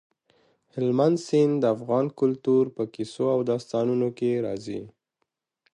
هلمند 0.73 1.17
سیند 1.27 1.53
د 1.61 1.65
افغان 1.75 2.05
کلتور 2.19 2.63
په 2.75 2.83
کیسو 2.93 3.25
او 3.35 3.39
داستانونو 3.51 4.07
کې 4.17 4.31
راځي. 4.45 4.81